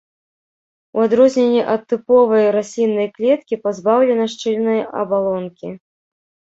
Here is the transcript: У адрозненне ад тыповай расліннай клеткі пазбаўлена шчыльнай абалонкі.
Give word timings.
У 0.99 1.03
адрозненне 1.07 1.61
ад 1.75 1.81
тыповай 1.93 2.49
расліннай 2.57 3.09
клеткі 3.21 3.55
пазбаўлена 3.69 4.23
шчыльнай 4.35 4.79
абалонкі. 5.05 5.67